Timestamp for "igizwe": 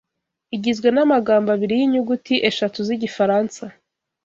0.55-0.87